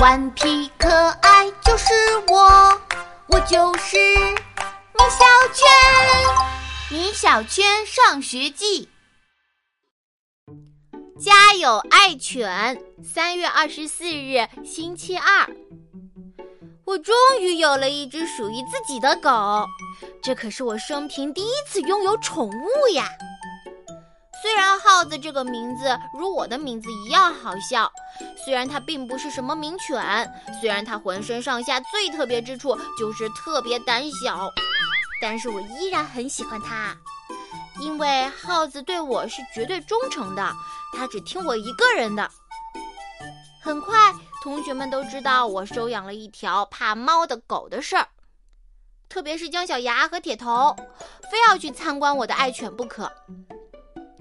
[0.00, 0.88] 顽皮可
[1.22, 1.92] 爱就是
[2.28, 2.80] 我，
[3.26, 5.66] 我就是米小圈。
[6.88, 8.88] 米小圈上学记，
[11.18, 12.80] 家有爱犬。
[13.02, 15.50] 三月二十四日，星期二，
[16.84, 19.66] 我终于有了一只属于自己的狗，
[20.22, 23.08] 这可是我生平第一次拥有宠物呀！
[24.40, 27.90] 虽然耗子这个名字如我的名字一样好笑，
[28.44, 30.00] 虽然它并不是什么名犬，
[30.60, 34.48] 虽然它浑身上下最特别之处就是特别胆小，
[35.20, 36.96] 但是我依然很喜欢它，
[37.80, 40.52] 因为耗子对我是绝对忠诚的，
[40.96, 42.30] 它只听我一个人的。
[43.60, 43.96] 很快，
[44.42, 48.08] 同学们都知道我收养了一条怕猫的狗的事儿，
[49.08, 50.76] 特别是姜小牙和铁头，
[51.30, 53.10] 非要去参观我的爱犬不可。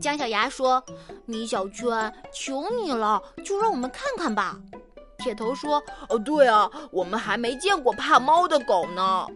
[0.00, 0.82] 姜小牙说
[1.24, 4.58] ：“米小圈，求你了，就让我们看看吧。”
[5.18, 9.26] 铁头说：“哦，对啊，我们还没见过怕猫的狗呢。”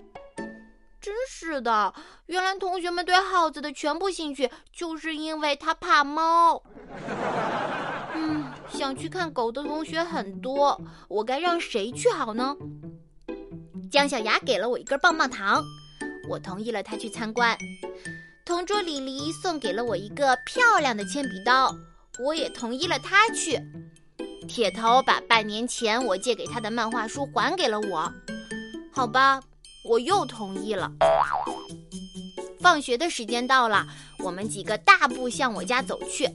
[1.01, 1.95] 真是的，
[2.27, 6.63] 原来同学们对耗子的全部兴趣就是因为它怕猫。
[8.15, 12.55] 嗯，想去看狗的同学很多，我该让谁去好呢？
[13.91, 15.65] 姜小牙给了我一根棒棒糖，
[16.29, 17.57] 我同意了他去参观。
[18.45, 21.75] 同桌李黎送给了我一个漂亮的铅笔刀，
[22.19, 23.61] 我也同意了他去。
[24.49, 28.13] 铁头把半年前我借给他的漫画书还给了我，
[28.93, 29.41] 好吧，
[29.89, 30.91] 我又同意了。
[32.61, 33.87] 放学的时间到了，
[34.19, 36.29] 我们几个大步向我家走去。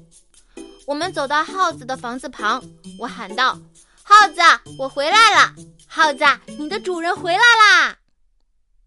[0.88, 2.64] 我们走到耗子的房子旁，
[3.00, 3.58] 我喊道
[4.02, 4.42] ：“耗子，
[4.80, 5.54] 我回来了！
[5.88, 6.24] 耗子，
[6.58, 7.98] 你的主人回来啦！”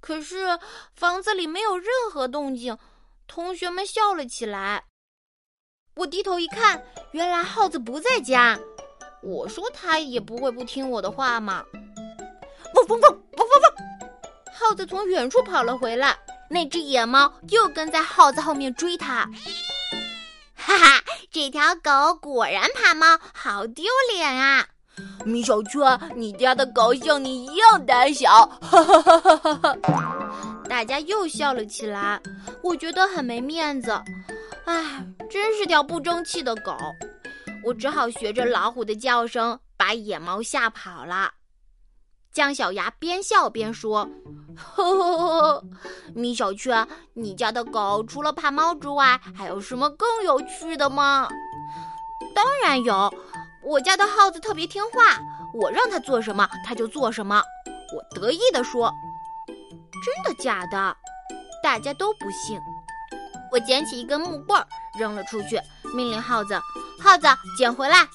[0.01, 0.59] 可是
[0.95, 2.79] 房子里没有任何动静。
[3.29, 4.83] 同学们笑了起来。
[5.95, 8.59] 我低头一看，原来耗子不在家。
[9.23, 11.65] 我说他也不会不听我的话嘛。
[12.75, 13.73] 汪汪汪汪汪汪！
[14.53, 16.17] 耗子从远处跑了回来，
[16.49, 19.29] 那只野猫又跟在耗子后面追它。
[20.55, 24.67] 哈哈，这条狗果然怕猫，好丢脸啊！
[25.25, 28.47] 米小圈，你家的狗像你一样胆小。
[28.61, 29.77] 哈哈哈哈哈哈！
[30.69, 32.21] 大家又笑了起来，
[32.63, 33.91] 我觉得很没面子。
[34.67, 36.77] 唉，真是条不争气的狗。
[37.65, 41.33] 我只好学着老虎的叫声，把野猫吓跑了。
[42.33, 44.09] 姜小牙边笑边说
[44.55, 45.65] ：“呵呵呵，
[46.15, 51.29] 米小圈，你家的狗除了怕猫之外，还有什么更有趣的吗
[52.35, 53.13] ？”“当然有，
[53.65, 55.19] 我家的耗子特别听话，
[55.55, 57.43] 我让它做什么，它就做什么。”
[57.95, 58.93] 我得意地说。
[60.05, 60.97] 真的假的？
[61.69, 62.59] 大家都不信。
[63.53, 64.67] 我捡起一根木棍
[64.99, 65.61] 扔了出去，
[65.95, 66.59] 命令耗子
[66.99, 67.27] ：“耗子，
[67.59, 68.09] 捡回来！”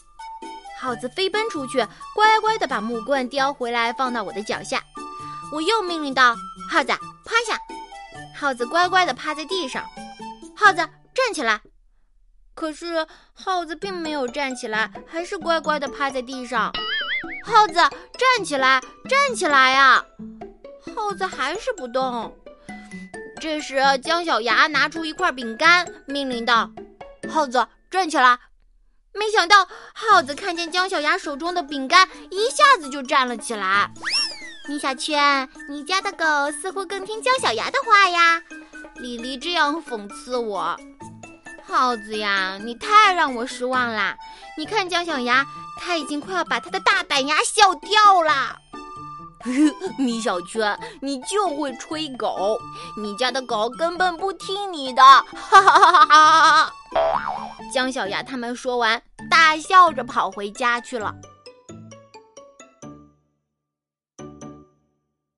[0.82, 1.78] 耗子飞奔出去，
[2.16, 4.82] 乖乖地把木棍叼回来，放到我的脚下。
[5.52, 6.36] 我又命令道
[6.68, 6.88] ：“耗子，
[7.26, 7.60] 趴下！”
[8.36, 9.86] 耗子乖乖地趴在地上。
[10.56, 10.78] 耗子
[11.14, 11.62] 站起来。
[12.56, 16.74] 可是耗子并没有站起来，还是乖乖地趴在地上。
[17.46, 20.04] 耗子站起来，站起来呀！
[20.96, 22.36] 耗子还是不动。
[23.44, 26.72] 这时，姜小牙拿出一块饼干，命令道
[27.30, 28.40] ：“耗子，站起来！”
[29.14, 33.92] 没想到，耗子看见姜小牙手中的饼干，一下子就站了起来。
[34.70, 38.42] 米小圈，你家的狗似乎更听姜小牙的话呀。
[39.02, 40.80] 李黎这样讽刺我
[41.68, 44.16] ：“耗子呀，你太让我失望啦！
[44.58, 45.46] 你看姜小牙，
[45.82, 48.60] 他已经快要把他的大板牙笑掉了。”
[49.98, 52.58] 米小圈，你就会吹狗！
[52.98, 55.02] 你家的狗根本不听你的！
[55.02, 56.74] 哈哈哈哈哈哈！
[57.74, 61.14] 姜小牙他们说完，大笑着跑回家去了。